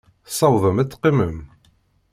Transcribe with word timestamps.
Tessawḍem 0.25 0.77
ad 0.79 0.89
teqqimem? 0.89 1.37